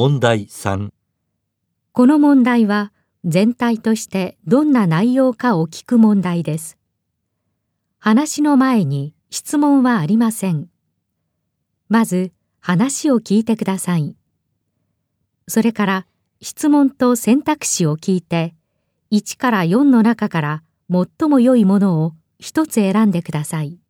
[0.00, 0.90] 問題3
[1.90, 2.92] この問題は
[3.24, 6.78] 全体としてどんな内容かを聞く問題です。
[7.98, 10.68] 話の前に質問はありません。
[11.88, 12.30] まず
[12.60, 14.14] 話を聞いてください。
[15.48, 16.06] それから
[16.40, 18.54] 質問と選択肢を聞いて
[19.10, 23.80] 1から4の中から最も良いものを一つ選んでください。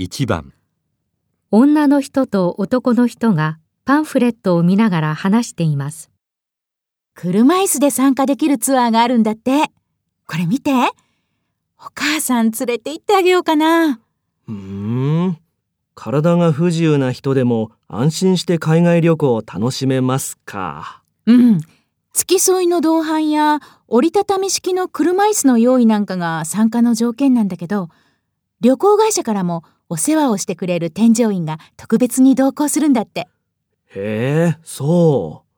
[0.00, 0.52] 1番
[1.52, 6.10] 女の人と男の人がパンフレットを見ながら話しています。
[7.14, 9.64] 車椅子で参加できるツアーがあるんだって。
[10.26, 10.72] これ見て。
[11.80, 13.98] お母さん連れて行ってあげようかな。
[14.46, 14.54] うー
[15.28, 15.38] ん。
[15.94, 21.02] 体が不自由な人でも安心して海外旅行を楽しめますか。
[21.24, 21.58] うん。
[22.12, 27.88] 付き添いの同伴や折りたたみ式の車椅子の用意なんかが参加の条件なんだけど、
[28.60, 33.28] 旅行会社からもお世話をしてくれる添乗員が特別に同行するんだって。
[33.94, 35.48] へえ、そう。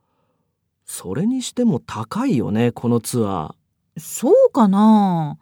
[0.84, 3.54] それにしても高いよね、このツア
[3.98, 5.38] そうかな。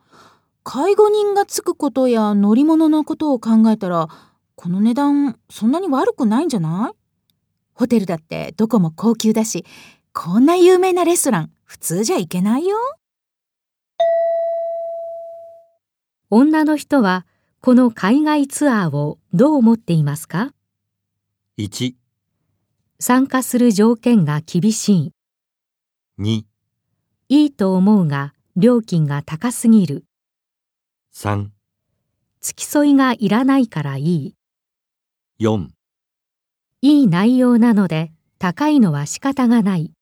[0.64, 4.08] 介護人がつくことや乗り物のことを考えたら、
[4.54, 6.96] この値段そんなに悪くないんじゃない？
[7.74, 9.64] ホテルだってどこも高級だし、
[10.12, 12.76] こんな有名なレストラン普通じゃ行けないよ。
[16.30, 17.24] 女の人は
[17.60, 20.52] この海外ツアーをどう思っていますか
[21.56, 21.94] ？1
[23.00, 25.12] 参加する条件が厳しい。
[26.18, 26.42] 2
[27.28, 30.04] いいと思うが料金が高すぎる。
[31.14, 31.46] 3
[32.40, 34.34] 付き添いがいらないからいい。
[35.38, 35.68] 4
[36.82, 38.10] いい内容なので
[38.40, 39.92] 高いのは仕方がない。